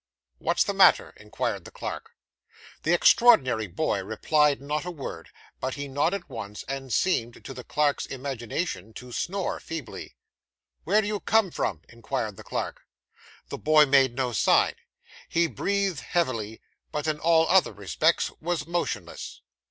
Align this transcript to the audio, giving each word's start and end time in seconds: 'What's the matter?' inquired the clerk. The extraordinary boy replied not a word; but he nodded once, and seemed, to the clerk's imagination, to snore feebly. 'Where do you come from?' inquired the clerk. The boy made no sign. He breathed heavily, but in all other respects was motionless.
'What's 0.39 0.63
the 0.63 0.73
matter?' 0.73 1.13
inquired 1.17 1.63
the 1.63 1.69
clerk. 1.69 2.13
The 2.81 2.91
extraordinary 2.91 3.67
boy 3.67 4.03
replied 4.03 4.59
not 4.59 4.83
a 4.83 4.89
word; 4.89 5.29
but 5.59 5.75
he 5.75 5.87
nodded 5.87 6.27
once, 6.27 6.63
and 6.63 6.91
seemed, 6.91 7.45
to 7.45 7.53
the 7.53 7.63
clerk's 7.63 8.07
imagination, 8.07 8.93
to 8.95 9.11
snore 9.11 9.59
feebly. 9.59 10.15
'Where 10.85 11.01
do 11.01 11.07
you 11.07 11.19
come 11.19 11.51
from?' 11.51 11.83
inquired 11.87 12.35
the 12.35 12.43
clerk. 12.43 12.81
The 13.49 13.59
boy 13.59 13.85
made 13.85 14.15
no 14.15 14.31
sign. 14.31 14.73
He 15.29 15.45
breathed 15.45 15.99
heavily, 15.99 16.61
but 16.91 17.05
in 17.05 17.19
all 17.19 17.47
other 17.47 17.71
respects 17.71 18.31
was 18.39 18.65
motionless. 18.65 19.41